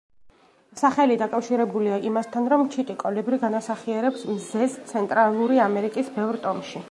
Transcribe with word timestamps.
სახელი 0.81 1.17
დაკავშირებულია 1.21 1.99
იმასთან, 2.11 2.47
რომ 2.53 2.63
ჩიტი 2.75 2.97
კოლიბრი 3.05 3.41
განასახიერებს 3.45 4.25
მზეს 4.37 4.79
ცენტრალური 4.93 5.65
ამერიკის 5.69 6.13
ბევრ 6.19 6.43
ტომში. 6.47 6.79